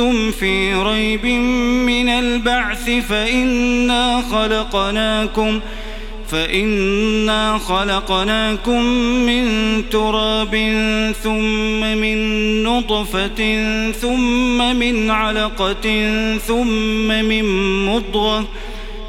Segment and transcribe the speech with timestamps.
[0.00, 1.26] كنتم في ريب
[1.86, 5.60] من البعث فإنا خلقناكم
[6.28, 8.82] فإنا خلقناكم
[9.26, 9.44] من
[9.90, 10.54] تراب
[11.22, 12.18] ثم من
[12.62, 13.40] نطفة
[13.92, 16.08] ثم من علقة
[16.46, 17.44] ثم من
[17.86, 18.48] مضغة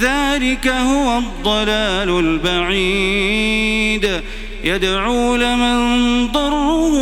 [0.00, 4.20] ذلك هو الضلال البعيد.
[4.64, 6.94] يدعو لمن ضره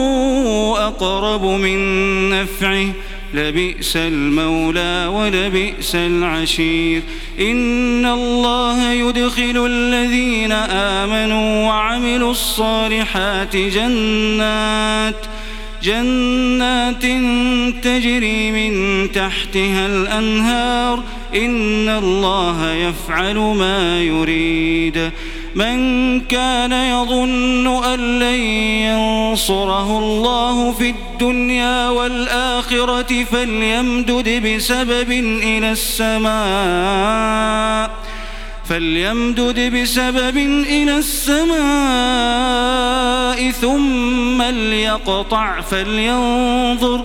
[0.86, 1.78] أقرب من
[2.30, 2.86] نفعه.
[3.34, 7.02] لبئس المولى ولبئس العشير.
[7.40, 15.14] إن الله يدخل الذين آمنوا وعملوا الصالحات جنات
[15.82, 17.02] جنات
[17.82, 21.02] تجري من تحتها الأنهار.
[21.34, 25.10] إن الله يفعل ما يريد.
[25.54, 28.40] من كان يظن أن لن
[28.84, 37.28] ينصره الله في الدنيا والآخرة فليمدد بسبب إلى السماء.
[38.68, 40.36] فليمدد بسبب
[40.68, 41.58] إلى السماء
[43.50, 47.04] ثم ليقطع فلينظر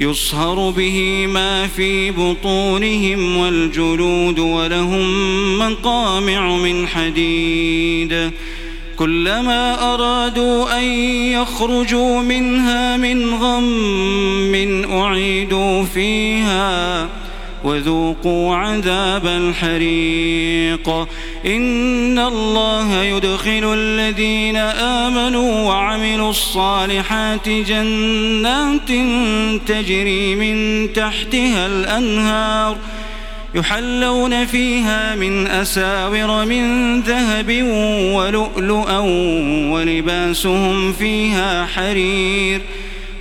[0.00, 8.30] يصهر به ما في بطونهم والجلود ولهم مقامع من حديد.
[8.96, 10.84] كلما أرادوا أن
[11.32, 17.08] يخرجوا منها من غم أعيدوا فيها.
[17.64, 21.08] وذوقوا عذاب الحريق.
[21.46, 28.88] إن الله يدخل الذين آمنوا وعملوا الصالحات جنات
[29.66, 32.76] تجري من تحتها الأنهار
[33.54, 37.62] يحلون فيها من أساور من ذهب
[38.14, 38.98] ولؤلؤا
[39.72, 42.60] ولباسهم فيها حرير.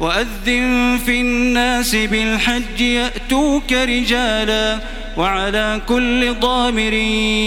[0.00, 4.78] وأذن في الناس بالحج يأتوك رجالا
[5.16, 6.92] وعلى كل ضامر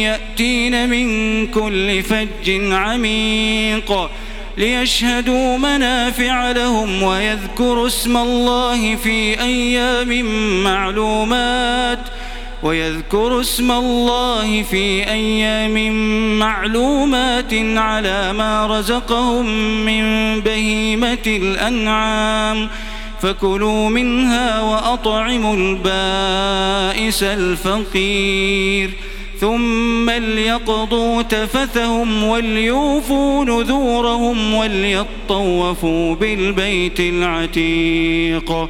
[0.06, 4.10] يأتين من كل فج عميق
[4.58, 10.24] ليشهدوا منافع لهم ويذكروا اسم الله في أيام
[10.64, 12.19] معلومات ۖ
[12.64, 15.94] ويذكر اسم الله في أيام
[16.40, 19.46] معلومات على ما رزقهم
[19.86, 20.04] من
[20.40, 22.70] بهيمة الأنعام.
[23.22, 28.92] فكلوا منها وأطعموا البائس الفقير.
[29.40, 38.70] ثم ليقضوا تفثهم وليوفوا نذورهم وليطوفوا بالبيت العتيق.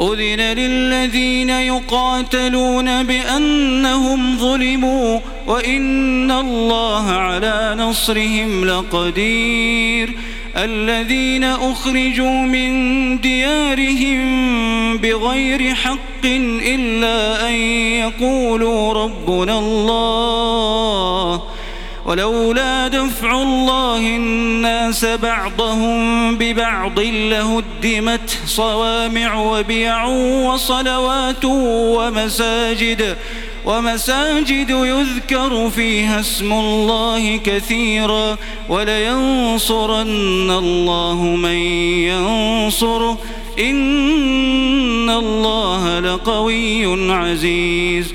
[0.00, 10.14] أذن للذين يقاتلون بأنهم ظلموا وإن الله على نصرهم لقدير
[10.56, 12.70] الذين أخرجوا من
[13.20, 14.20] ديارهم
[14.98, 21.42] بغير حق إلا أن يقولوا ربنا الله
[22.06, 26.98] ولولا دفع الله الناس بعضهم ببعض
[27.84, 30.06] لهدمت صوامع وبيع
[30.44, 33.16] وصلوات ومساجد
[33.64, 38.36] ومساجد يذكر فيها اسم الله كثيرا
[38.68, 41.56] ولينصرن الله من
[42.10, 43.18] ينصره
[43.58, 48.14] إن الله لقوي عزيز.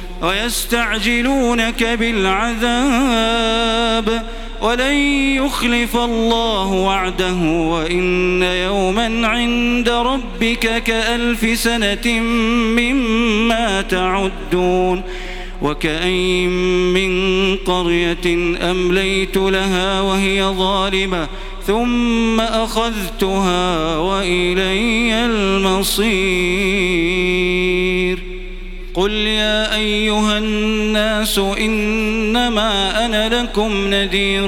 [0.21, 3.31] ويستعجلونك بالعذاب
[4.61, 4.95] ولن
[5.35, 12.19] يخلف الله وعده وإن يوما عند ربك كألف سنة
[12.77, 15.01] مما تعدون
[15.61, 16.49] وكأين
[16.93, 21.27] من قرية أمليت لها وهي ظالمة
[21.67, 26.11] ثم أخذتها وإلي المصير
[28.93, 34.47] قل يا أيها الناس إنما أنا لكم نذير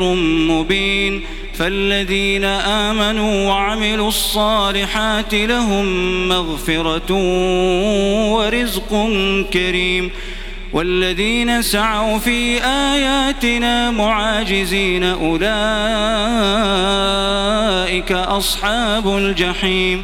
[0.50, 1.22] مبين
[1.54, 5.86] فالذين آمنوا وعملوا الصالحات لهم
[6.28, 7.14] مغفرة
[8.34, 9.10] ورزق
[9.54, 10.12] كريم
[10.74, 15.44] والذين سعوا في آياتنا معاجزين أولئك
[18.12, 20.04] أصحاب الجحيم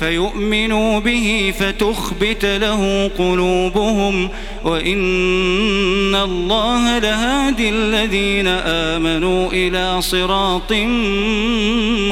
[0.00, 4.28] فيؤمنوا به فتخبت له قلوبهم
[4.64, 10.72] وإن الله لهادي الذين آمنوا إلى صراط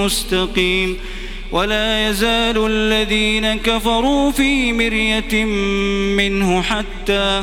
[0.05, 0.97] مستقيم
[1.53, 5.45] ولا يزال الذين كفروا في مرية
[6.17, 7.43] منه حتى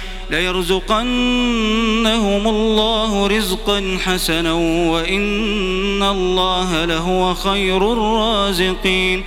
[0.31, 1.13] ليرزقنهم
[2.47, 4.53] الله رزقا حسنا
[4.91, 9.23] وإن الله لهو خير الرازقين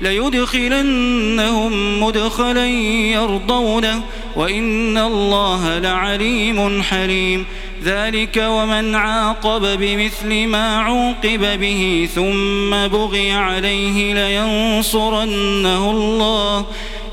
[0.00, 4.02] ليدخلنهم مدخلا يرضونه
[4.36, 7.46] وإن الله لعليم حليم
[7.84, 16.66] ذلك ومن عاقب بمثل ما عوقب به ثم بغي عليه لينصرنه الله